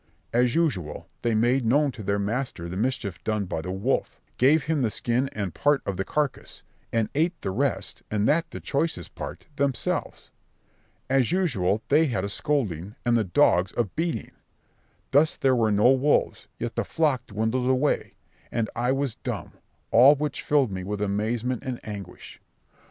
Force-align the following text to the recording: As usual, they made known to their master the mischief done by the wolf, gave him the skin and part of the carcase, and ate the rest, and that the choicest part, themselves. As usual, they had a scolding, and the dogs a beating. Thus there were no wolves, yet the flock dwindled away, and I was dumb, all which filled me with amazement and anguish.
As 0.33 0.55
usual, 0.55 1.07
they 1.21 1.35
made 1.35 1.63
known 1.63 1.91
to 1.91 2.01
their 2.01 2.17
master 2.17 2.67
the 2.67 2.75
mischief 2.75 3.23
done 3.23 3.45
by 3.45 3.61
the 3.61 3.69
wolf, 3.71 4.19
gave 4.39 4.63
him 4.63 4.81
the 4.81 4.89
skin 4.89 5.29
and 5.31 5.53
part 5.53 5.83
of 5.85 5.95
the 5.95 6.03
carcase, 6.03 6.63
and 6.91 7.07
ate 7.13 7.39
the 7.43 7.51
rest, 7.51 8.01
and 8.09 8.27
that 8.27 8.49
the 8.49 8.59
choicest 8.59 9.13
part, 9.13 9.45
themselves. 9.57 10.31
As 11.07 11.31
usual, 11.31 11.83
they 11.89 12.07
had 12.07 12.23
a 12.25 12.29
scolding, 12.29 12.95
and 13.05 13.15
the 13.15 13.23
dogs 13.23 13.75
a 13.77 13.83
beating. 13.83 14.31
Thus 15.11 15.37
there 15.37 15.55
were 15.55 15.71
no 15.71 15.91
wolves, 15.91 16.47
yet 16.57 16.73
the 16.75 16.83
flock 16.83 17.27
dwindled 17.27 17.69
away, 17.69 18.15
and 18.51 18.71
I 18.75 18.91
was 18.91 19.17
dumb, 19.17 19.51
all 19.91 20.15
which 20.15 20.41
filled 20.41 20.71
me 20.71 20.83
with 20.83 20.99
amazement 21.03 21.61
and 21.63 21.79
anguish. 21.83 22.41